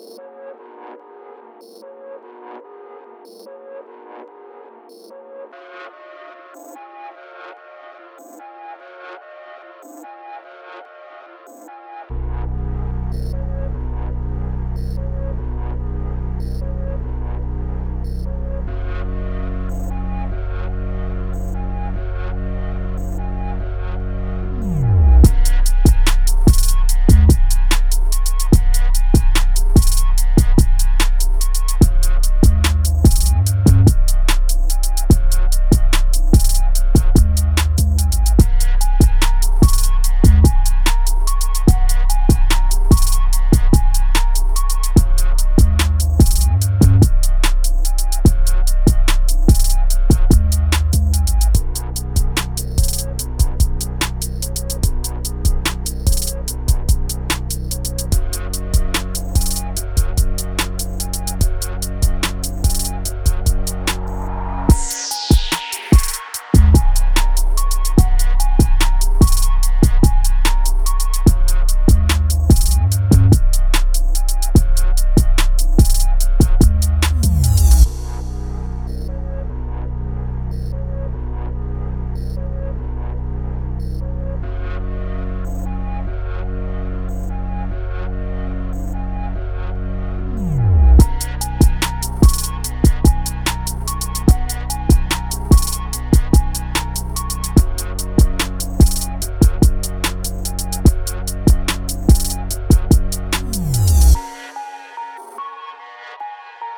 Thank 0.00 0.20
you. 6.78 6.89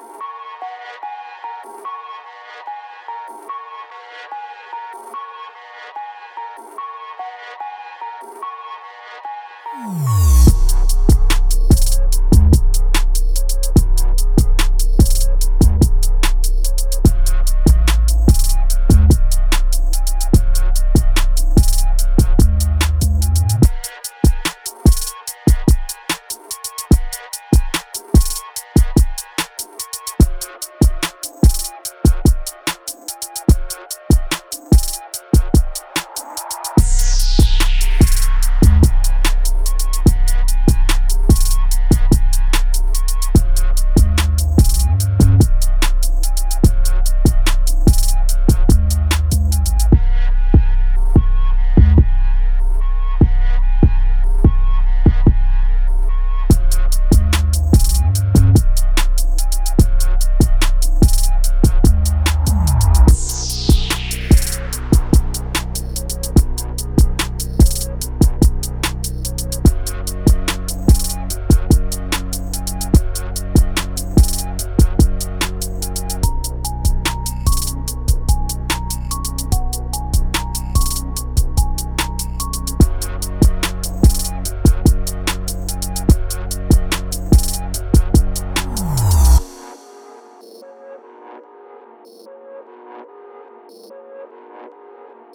Ooh. 0.00 0.38